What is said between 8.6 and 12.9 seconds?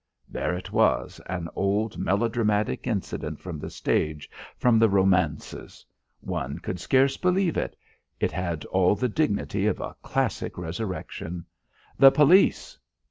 all the dignity of a classic resurrection. "The police!"